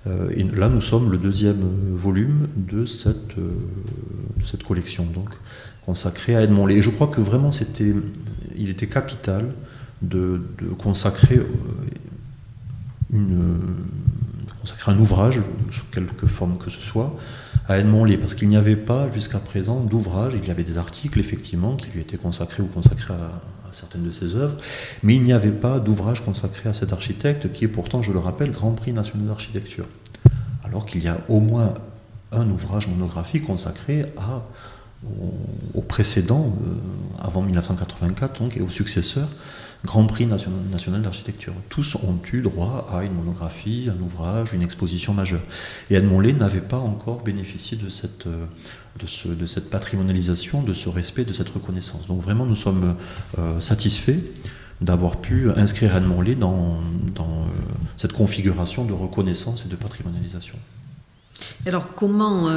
[0.07, 1.63] Euh, et là, nous sommes le deuxième
[1.95, 3.51] volume de cette, euh,
[4.45, 5.29] cette collection, donc
[5.85, 6.77] consacrée à Edmond Lé.
[6.77, 7.93] Et je crois que vraiment, c'était,
[8.57, 9.47] il était capital
[10.09, 10.41] de,
[10.79, 11.47] consacrer euh,
[13.13, 13.59] une,
[14.61, 17.17] consacrer un ouvrage, sous quelque forme que ce soit,
[17.69, 20.79] à Edmond Lé, parce qu'il n'y avait pas jusqu'à présent d'ouvrage, il y avait des
[20.79, 23.31] articles effectivement qui lui étaient consacrés ou consacrés à,
[23.73, 24.57] certaines de ses œuvres,
[25.03, 28.19] mais il n'y avait pas d'ouvrage consacré à cet architecte qui est pourtant, je le
[28.19, 29.85] rappelle, Grand Prix national d'architecture.
[30.65, 31.75] Alors qu'il y a au moins
[32.33, 34.07] un ouvrage monographique consacré
[35.75, 39.29] au, précédent, euh, avant 1984, donc, et aux successeurs,
[39.85, 41.53] Grand Prix national, d'architecture.
[41.69, 45.43] Tous ont eu droit à une monographie, un ouvrage, une exposition majeure.
[45.91, 48.47] Et Edmond Lay n'avait pas encore bénéficié de cette, euh,
[49.47, 52.07] cette patrimonialisation, de ce respect, de cette reconnaissance.
[52.07, 52.97] Donc vraiment, nous sommes
[53.39, 54.21] euh, satisfaits
[54.81, 56.79] d'avoir pu inscrire Edmond Lay dans,
[57.15, 57.47] dans euh,
[57.97, 60.57] cette configuration de reconnaissance et de patrimonialisation.
[61.67, 62.49] Alors comment,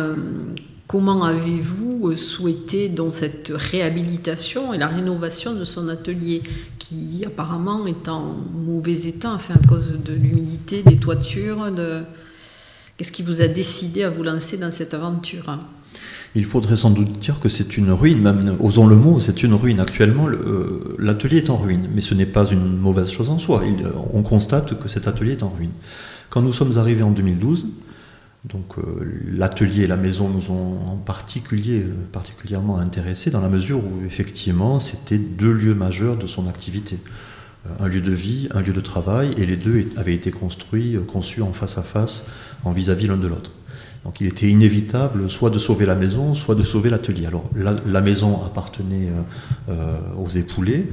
[0.89, 6.41] comment avez-vous souhaité dans cette réhabilitation et la rénovation de son atelier
[6.80, 11.69] qui apparemment est en mauvais état, à cause de l'humidité des toitures.
[12.97, 15.60] Qu'est-ce qui vous a décidé à vous lancer dans cette aventure?
[16.34, 19.54] Il faudrait sans doute dire que c'est une ruine, même osons le mot, c'est une
[19.54, 19.80] ruine.
[19.80, 20.28] Actuellement,
[20.97, 23.62] l'atelier est en ruine, mais ce n'est pas une mauvaise chose en soi.
[24.12, 25.71] on constate que cet atelier est en ruine.
[26.32, 27.65] Quand nous sommes arrivés en 2012,
[28.45, 33.49] donc euh, l'atelier et la maison nous ont en particulier, euh, particulièrement intéressés dans la
[33.49, 36.99] mesure où effectivement c'était deux lieux majeurs de son activité.
[37.67, 40.97] Euh, un lieu de vie, un lieu de travail, et les deux avaient été construits,
[41.06, 42.28] conçus en face à face,
[42.63, 43.52] en vis-à-vis l'un de l'autre.
[44.06, 47.25] Donc il était inévitable soit de sauver la maison, soit de sauver l'atelier.
[47.25, 49.10] Alors la, maison appartenait
[50.17, 50.89] aux époulés,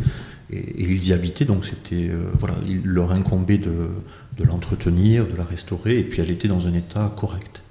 [0.50, 3.90] et, ils y habitaient, donc c'était voilà, il leur incombait de,
[4.37, 7.62] de l'entretenir, de la restaurer, et puis elle était dans un état correct.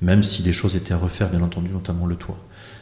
[0.00, 2.38] Même si des choses étaient à refaire, bien entendu, notamment le toit.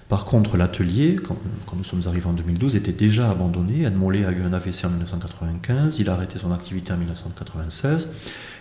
[0.09, 1.37] Par contre, l'atelier, quand,
[1.77, 3.87] nous sommes arrivés en 2012, était déjà abandonné.
[3.87, 8.11] Anne Mollet a eu un AVC en 1995, il a arrêté son activité en 1996,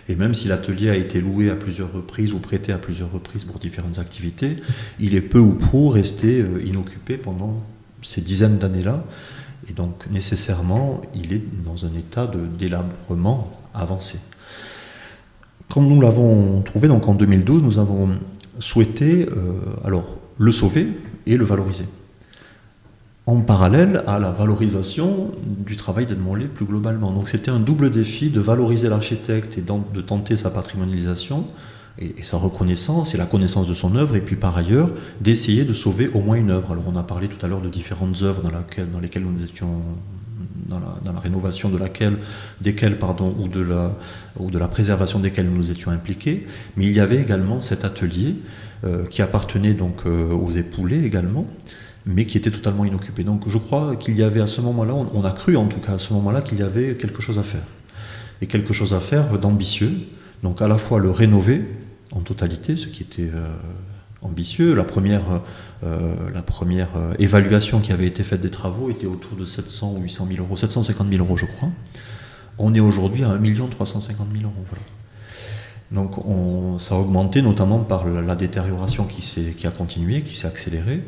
[0.08, 3.44] et même si l'atelier a été loué à plusieurs reprises ou prêté à plusieurs reprises
[3.44, 4.56] pour différentes activités,
[4.98, 7.62] il est peu ou prou resté euh, inoccupé pendant
[8.02, 9.04] ces dizaines d'années-là,
[9.70, 14.18] et donc nécessairement, il est dans un état de délabrement avancé.
[15.70, 18.08] Quand nous l'avons trouvé, donc en 2012, nous avons
[18.58, 19.52] souhaité euh,
[19.84, 20.88] alors, le sauver
[21.26, 21.84] et le valoriser.
[23.26, 27.10] En parallèle à la valorisation du travail d'Edmond plus globalement.
[27.10, 31.44] Donc c'était un double défi de valoriser l'architecte et de tenter sa patrimonialisation
[31.98, 35.72] et, sa reconnaissance et la connaissance de son œuvre, et puis par ailleurs d'essayer de
[35.72, 36.72] sauver au moins une œuvre.
[36.72, 39.80] Alors on a parlé tout à l'heure de différentes œuvres dans lesquelles nous étions
[40.68, 42.18] dans la, rénovation de laquelle,
[42.60, 46.46] desquelles, pardon, ou de, la, préservation desquelles nous étions impliqués.
[46.76, 48.36] Mais il y avait également cet atelier
[48.84, 51.46] euh, qui appartenait donc euh, aux époulés également,
[52.04, 53.24] mais qui était totalement inoccupé.
[53.24, 55.94] Donc je crois qu'il y avait à ce moment-là, on, a cru en tout cas
[55.94, 57.64] à ce moment-là qu'il y avait quelque chose à faire.
[58.42, 59.92] Et quelque chose à faire d'ambitieux.
[60.42, 61.64] Donc à la fois le rénover
[62.12, 63.48] en totalité, ce qui était euh,
[64.22, 64.74] ambitieux.
[64.74, 65.22] La première
[65.84, 66.38] euh,
[66.96, 70.44] euh, évaluation qui avait été faite des travaux était autour de 700 ou 800 000
[70.44, 71.68] euros, 750 000 euros je crois.
[72.58, 74.64] On est aujourd'hui à 1 350 000 euros.
[75.92, 76.14] Donc
[76.80, 79.20] ça a augmenté notamment par la, détérioration qui,
[79.54, 81.00] qui a continué, qui s'est accélérée,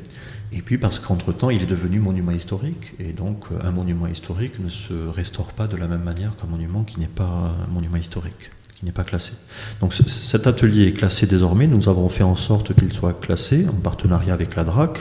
[0.53, 4.69] et puis parce qu'entre-temps il est devenu monument historique, et donc un monument historique ne
[4.69, 8.51] se restaure pas de la même manière qu'un monument qui n'est pas un monument historique
[8.79, 9.33] qui n'est pas classé.
[9.81, 11.67] Donc cet atelier est classé désormais.
[11.67, 15.01] Nous avons fait en sorte qu'il soit classé en partenariat avec la DRAC.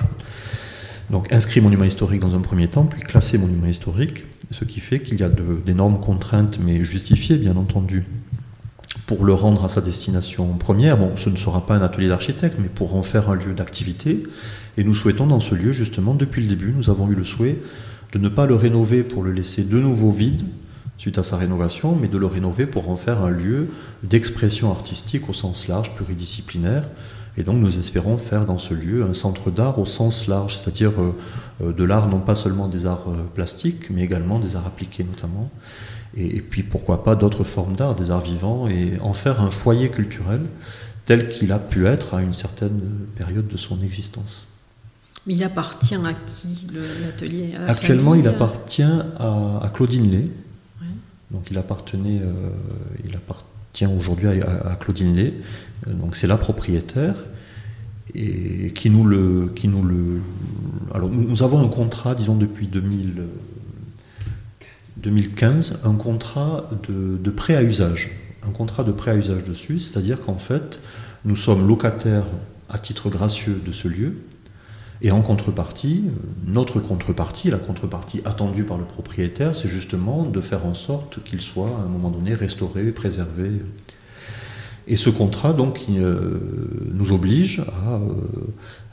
[1.12, 5.00] Donc inscrit monument historique dans un premier temps, puis classé monument historique, ce qui fait
[5.00, 8.04] qu'il y a d'énormes contraintes, mais justifiées bien entendu,
[9.06, 10.98] pour le rendre à sa destination première.
[10.98, 14.24] Bon, ce ne sera pas un atelier d'architecte, mais pour en faire un lieu d'activité.
[14.78, 17.60] Et nous souhaitons dans ce lieu, justement, depuis le début, nous avons eu le souhait
[18.12, 20.44] de ne pas le rénover pour le laisser de nouveau vide,
[20.98, 23.70] suite à sa rénovation, mais de le rénover pour en faire un lieu
[24.04, 26.86] d'expression artistique au sens large, pluridisciplinaire.
[27.38, 30.92] Et donc nous espérons faire dans ce lieu un centre d'art au sens large, c'est-à-dire
[31.00, 31.16] euh,
[31.62, 35.04] euh, de l'art non pas seulement des arts euh, plastiques, mais également des arts appliqués
[35.04, 35.52] notamment.
[36.16, 39.90] Et, puis pourquoi pas d'autres formes d'art, des arts vivants, et en faire un foyer
[39.90, 40.42] culturel
[41.06, 42.82] tel qu'il a pu être à une certaine
[43.16, 44.48] période de son existence.
[45.28, 46.66] Mais il appartient à qui
[47.06, 47.54] l'atelier?
[47.68, 50.30] Actuellement, il appartient à, à Claudine Lay,
[51.32, 52.52] donc il appartenait, euh,
[53.06, 55.34] il appartient aujourd'hui à, Claudine Lay.
[55.86, 57.16] Donc c'est la propriétaire
[58.16, 60.22] et qui nous le, qui nous le.
[60.94, 63.24] Alors nous, avons un contrat, disons depuis 2000,
[64.98, 68.10] 2015, un contrat de, de prêt à usage,
[68.48, 70.80] un contrat de prêt à usage dessus, c'est-à-dire qu'en fait
[71.26, 72.26] nous sommes locataires
[72.70, 74.18] à titre gracieux de ce lieu
[75.02, 76.06] et en contrepartie,
[76.46, 81.42] notre contrepartie, la contrepartie attendue par le propriétaire, c'est justement de faire en sorte qu'il
[81.42, 83.52] soit à un moment donné restauré, préservé.
[84.90, 86.40] Et ce contrat, donc, euh,
[86.94, 88.00] nous oblige euh,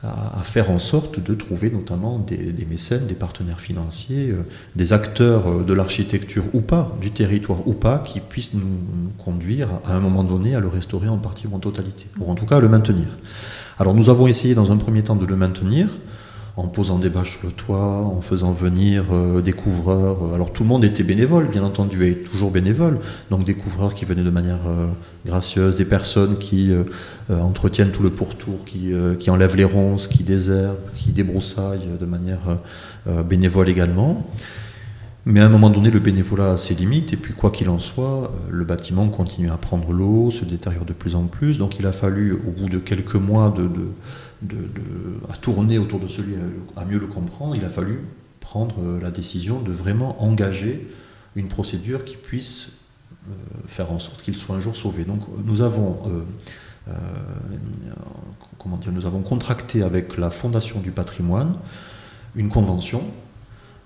[0.02, 4.42] à, faire en sorte de trouver notamment des, mécènes, des partenaires financiers, euh,
[4.74, 9.94] des acteurs de l'architecture ou pas, du territoire ou pas, qui puissent nous conduire à
[9.94, 12.56] un moment donné à le restaurer en partie ou en totalité, ou en tout cas
[12.56, 13.06] à le maintenir.
[13.78, 15.88] Alors nous avons essayé dans un premier temps de le maintenir
[16.56, 20.32] en posant des bâches sur le toit, en faisant venir euh, des couvreurs.
[20.32, 23.00] Alors tout le monde était bénévole, bien entendu, et toujours bénévole.
[23.30, 24.86] Donc des couvreurs qui venaient de manière euh,
[25.26, 26.84] gracieuse, des personnes qui euh,
[27.28, 32.58] entretiennent tout le pourtour, qui, qui enlèvent les ronces, qui désherbent, qui débroussaillent de manière
[33.24, 34.24] bénévole également.
[35.26, 37.78] Mais à un moment donné, le bénévolat a ses limites, et puis quoi qu'il en
[37.78, 41.56] soit, euh, le bâtiment continue à prendre l'eau, se détériore de plus en plus.
[41.56, 43.54] Donc il a fallu, au bout de quelques mois
[45.30, 46.34] à tourner autour de celui,
[46.76, 48.00] à mieux le comprendre, il a fallu
[48.40, 50.86] prendre euh, la décision de vraiment engager
[51.36, 52.72] une procédure qui puisse
[53.26, 53.32] euh,
[53.66, 55.04] faire en sorte qu'il soit un jour sauvé.
[55.04, 55.96] Donc nous avons
[58.58, 61.54] comment dire, nous avons contracté avec la Fondation du patrimoine
[62.36, 63.04] une convention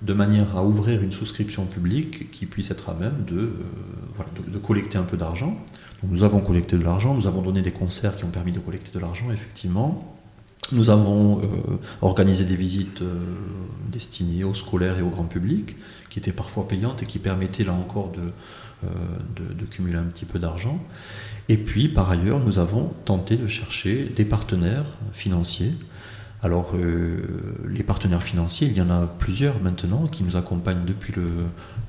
[0.02, 3.52] de manière à ouvrir une souscription publique qui puisse être à même de,
[4.46, 5.56] de collecter un peu d'argent.
[6.04, 8.90] Nous avons collecté de l'argent, nous avons donné des concerts qui ont permis de collecter
[8.92, 10.16] de l'argent, effectivement.
[10.70, 11.46] Nous avons euh,
[12.02, 13.24] organisé des visites euh,
[13.90, 15.76] destinées aux scolaires et au grand public,
[16.10, 18.88] qui étaient parfois payantes et qui permettaient là encore euh,
[19.34, 20.78] de, de, cumuler un petit peu d'argent.
[21.48, 25.72] Et puis, par ailleurs, nous avons tenté de chercher des partenaires financiers.
[26.42, 26.74] Alors,
[27.68, 31.12] les partenaires financiers, il y en a plusieurs maintenant qui nous accompagnent depuis,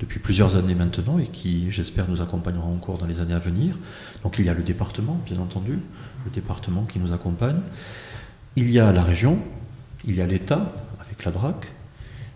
[0.00, 3.76] depuis plusieurs années maintenant et qui, j'espère, nous accompagneront encore dans les années à venir.
[4.24, 5.78] Donc, il y a le département, bien entendu,
[6.24, 7.60] le département qui nous accompagne.
[8.56, 9.38] Il y a la région,
[10.04, 11.68] il y a l'État avec la DRAC,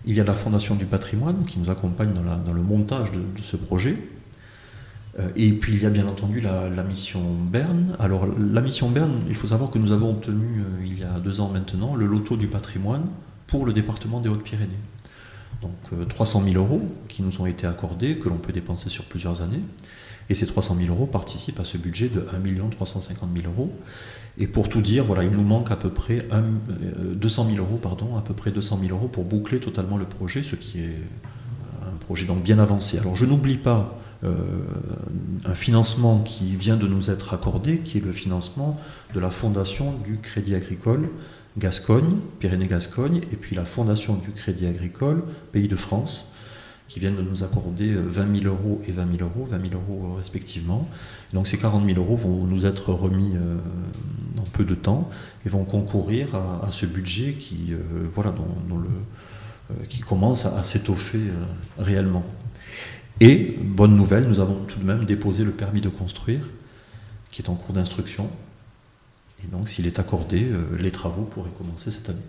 [0.07, 3.57] il y a la Fondation du patrimoine qui nous accompagne dans, le montage de, ce
[3.57, 3.97] projet.
[5.19, 7.97] Euh, et puis il y a bien entendu la, mission Berne.
[7.99, 11.21] Alors la mission Berne, il faut savoir que nous avons obtenu euh, il y a
[11.21, 13.07] deux ans maintenant le loto du patrimoine
[13.47, 14.73] pour le département des Hautes-Pyrénées.
[15.63, 19.05] Donc 300 euh, 000 euros qui nous ont été accordés, que l'on peut dépenser sur
[19.05, 19.63] plusieurs années.
[20.31, 23.73] Et ces 300 000 euros participent à ce budget de 1 350 000 euros.
[24.39, 26.27] Et pour tout dire, voilà, il nous manque à peu près
[27.15, 30.07] 200 000 euh, euros, pardon, à peu près 200 000 euros pour boucler totalement le
[30.07, 30.99] projet, ce qui est
[31.87, 32.99] un projet donc bien avancé.
[32.99, 38.13] Alors je n'oublie pas un financement qui vient de nous être accordé, qui est le
[38.13, 38.81] financement
[39.13, 41.11] de la fondation du Crédit Agricole
[41.57, 45.23] Gascogne, Pyrénées-Gascogne, et puis la fondation du Crédit Agricole
[45.53, 46.33] Pays de France,
[46.89, 49.75] qui viennent de nous accorder 20 euh, 000 euros et 20 000 euros, 20 000
[49.75, 50.89] euros euh, respectivement.
[51.33, 53.57] Donc ces 40 000 euros vont nous être remis euh,
[54.37, 55.09] dans peu de temps
[55.47, 57.73] et vont concourir à, ce budget qui,
[58.13, 61.21] voilà, dont, le, qui commence à, s'étoffer
[61.79, 62.25] réellement.
[63.21, 66.49] Et, bonne nouvelle, nous avons tout de même déposé le permis de construire,
[67.31, 68.29] qui est en cours d'instruction.
[69.45, 70.47] Et donc, s'il est accordé,
[70.79, 72.23] les travaux pourraient commencer cette année.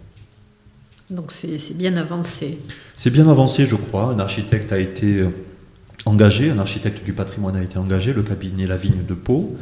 [1.10, 2.58] Donc c'est bien avancé.
[2.95, 4.06] C'est bien avancé, je crois.
[4.06, 5.30] Un architecte a été euh,
[6.06, 9.56] engagé, un architecte du patrimoine a été engagé, le cabinet La Vigne de Pau.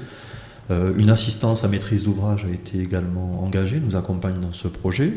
[0.71, 5.12] Euh, une assistance à maîtrise d'ouvrage a été également engagée, nous accompagne dans ce projet.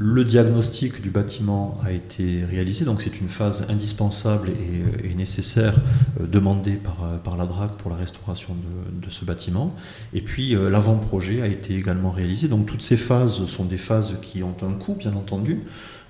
[0.00, 4.48] Le diagnostic du bâtiment a été réalisé, donc c'est une phase indispensable
[5.02, 5.74] et, nécessaire
[6.20, 8.54] euh, demandée par, euh, par, la DRAC pour la restauration
[8.92, 9.74] de, ce bâtiment.
[10.14, 12.46] Et puis euh, l'avant-projet a été également réalisé.
[12.46, 15.62] Donc toutes ces phases sont des phases qui ont un coût, bien entendu.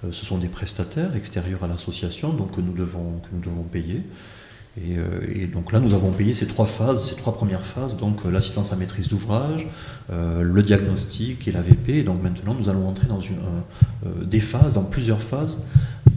[0.03, 4.03] ce sont des prestataires extérieurs à l'association, donc que nous devons payer.
[4.87, 8.21] Euh, et, donc là, nous avons payé ces trois phases, ces trois premières phases, donc
[8.25, 9.67] euh, l'assistance à maîtrise d'ouvrage,
[10.11, 11.99] euh, le diagnostic et l'AVP.
[11.99, 13.39] Et donc maintenant, nous allons entrer dans une,
[14.25, 15.59] des phases, dans plusieurs phases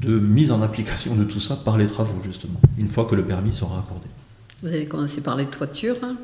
[0.02, 3.26] de mise en application de tout ça par les travaux, justement, une fois que le
[3.26, 4.08] permis sera accordé.
[4.64, 6.16] Vous allez commencer par les toitures hein?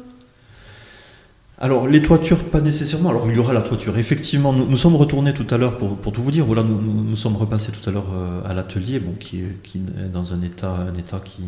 [1.60, 3.10] Alors, les toitures, pas nécessairement.
[3.10, 3.98] Alors, il y aura la toiture.
[3.98, 7.36] Effectivement, nous, sommes retournés tout à l'heure, pour, tout vous dire, voilà, nous, nous, sommes
[7.36, 8.14] repassés tout à l'heure
[8.46, 11.42] à l'atelier, bon, qui, est, qui est dans un état, un état qui,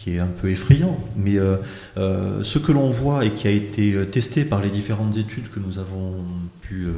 [0.00, 0.98] qui est un peu effrayant.
[1.14, 1.56] Mais euh,
[1.98, 5.50] euh, ce que l'on voit et qui a été euh, testé par les différentes études
[5.50, 6.24] que nous avons
[6.62, 6.88] pu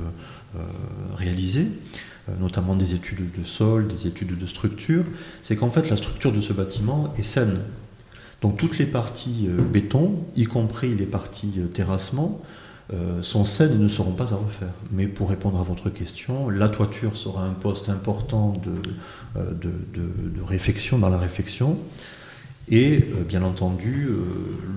[1.16, 1.66] réaliser,
[2.38, 5.02] notamment des études de sol, des études de structure,
[5.40, 7.60] c'est qu'en fait la structure de ce bâtiment est saine.
[8.42, 12.42] Donc toutes les parties béton, y compris les parties terrassement,
[13.22, 14.74] sont saines et ne seront pas à refaire.
[14.90, 21.08] Mais pour répondre à votre question, la toiture sera un poste important de, de, dans
[21.08, 21.78] la réflexion
[22.70, 24.24] et euh, bien entendu euh,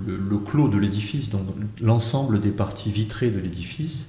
[0.08, 1.48] le, clos de l'édifice, donc
[1.82, 4.08] l'ensemble des parties vitrées de l'édifice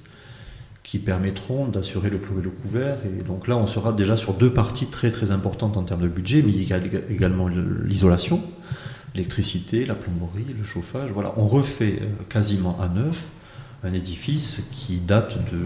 [0.83, 2.97] qui permettront d'assurer le clos et le couvert.
[3.05, 6.07] Et donc là, on sera déjà sur deux parties très très importantes en termes de
[6.07, 8.41] budget, mais il y a également l'isolation,
[9.13, 11.11] l'électricité, la plomberie, le chauffage.
[11.11, 13.27] Voilà, on refait euh, quasiment à neuf
[13.83, 15.59] un édifice qui date de,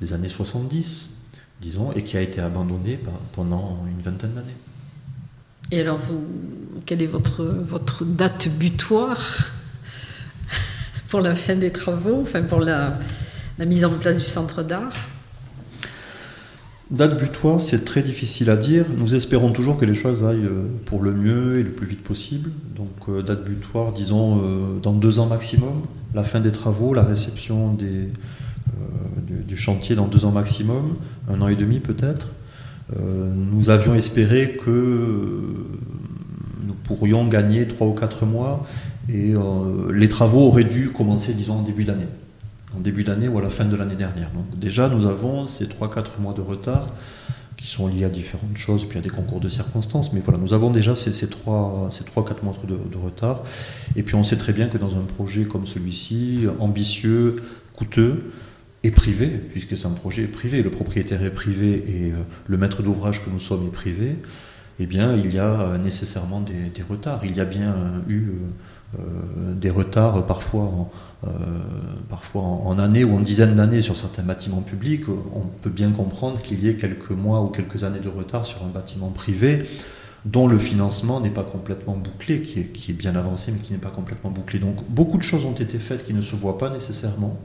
[0.00, 1.16] des années 70,
[1.60, 2.98] disons, et qui a été abandonné
[3.32, 4.54] pendant une vingtaine d'années.
[5.70, 6.24] Et alors, vous,
[6.86, 9.50] quelle est votre, votre date butoir
[11.08, 12.94] pour la fin des travaux, enfin pour la,
[13.58, 14.94] mise en place du centre d'art?
[16.90, 18.86] Date butoir, c'est très difficile à dire.
[18.96, 22.02] Nous espérons toujours que les choses aillent euh, pour le mieux et le plus vite
[22.02, 22.50] possible.
[22.74, 25.82] Donc, euh, date butoir, disons, euh, dans deux ans maximum.
[26.14, 30.96] La fin des travaux, la réception du chantier dans deux ans maximum,
[31.28, 32.28] un an et demi peut-être.
[32.96, 35.67] Nous avions espéré que
[36.88, 38.66] pourrions gagner 3 ou 4 mois
[39.08, 42.08] et euh, les travaux auraient dû commencer, disons, en début d'année.
[42.76, 44.30] En début d'année ou à la fin de l'année dernière.
[44.30, 46.88] Donc déjà, nous avons ces 3-4 mois de retard
[47.56, 50.12] qui sont liés à différentes choses, puis à des concours de circonstances.
[50.12, 53.42] Mais voilà, nous avons déjà ces, ces 3-4 mois de, de, retard.
[53.96, 57.42] Et puis on sait très bien que dans un projet comme celui-ci, ambitieux,
[57.74, 58.32] coûteux
[58.84, 62.12] et privé, puisque c'est un projet privé, le propriétaire est privé et
[62.46, 64.16] le maître d'ouvrage que nous sommes est privé,
[64.80, 67.24] eh bien, il y a nécessairement des, retards.
[67.24, 67.74] Il y a bien
[68.08, 68.32] eu
[69.54, 70.90] des retards parfois en,
[71.26, 71.30] euh,
[72.08, 76.40] parfois en, années ou en dizaines d'années sur certains bâtiments publics, on peut bien comprendre
[76.40, 79.64] qu'il y ait quelques mois ou quelques années de retard sur un bâtiment privé
[80.24, 83.90] dont le financement n'est pas complètement bouclé, qui est, bien avancé mais qui n'est pas
[83.90, 84.60] complètement bouclé.
[84.60, 87.36] Donc beaucoup de choses ont été faites qui ne se voient pas nécessairement,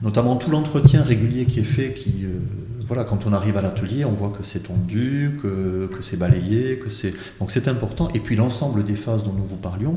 [0.00, 2.38] notamment tout l'entretien régulier qui est fait, qui, euh,
[2.86, 6.78] voilà, quand on arrive à l'atelier, on voit que c'est tondu, que, que c'est balayé,
[6.78, 7.12] que c'est...
[7.38, 8.08] Donc c'est important.
[8.14, 9.94] Et puis l'ensemble des phases dont nous vous parlions,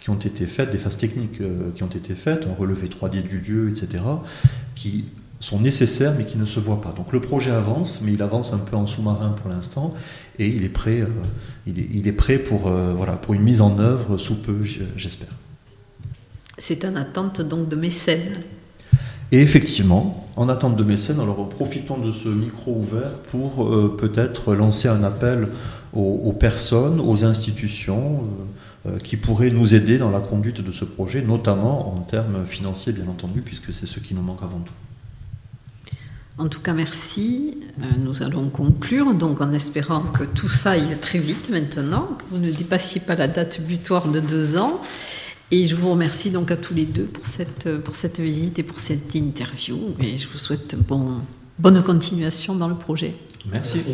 [0.00, 3.22] qui ont été faites, des phases techniques euh, qui ont été faites, un relevé 3D
[3.22, 4.02] du lieu, etc.,
[4.74, 5.04] qui
[5.40, 6.92] sont nécessaires mais qui ne se voient pas.
[6.92, 9.94] Donc le projet avance, mais il avance un peu en sous-marin pour l'instant,
[10.38, 11.06] et il est prêt, euh,
[11.66, 14.62] il, est, prêt pour, euh, voilà, pour une mise en œuvre sous peu,
[14.96, 15.28] j'espère.
[16.58, 18.42] C'est en attente donc de mécènes.
[19.32, 24.88] Et effectivement, en attente de mécènes, alors profitons de ce micro ouvert pour peut-être lancer
[24.88, 25.48] un appel
[25.92, 28.28] aux, personnes, aux institutions,
[28.86, 32.94] euh, qui pourraient nous aider dans la conduite de ce projet, notamment en termes financiers,
[32.94, 34.72] bien entendu, puisque c'est ce qui nous manque avant tout.
[36.38, 37.58] En tout cas, merci.
[37.80, 42.24] Euh, nous allons conclure, donc en espérant que tout ça aille très vite maintenant, que
[42.30, 44.80] vous ne dépassiez pas la date butoir de deux ans.
[45.50, 48.62] Et je vous remercie donc à tous les deux pour cette, pour cette visite et
[48.62, 49.78] pour cette interview.
[50.00, 51.20] Et je vous souhaite bon,
[51.58, 53.14] bonne continuation dans le projet.
[53.50, 53.78] Merci.
[53.78, 53.92] merci.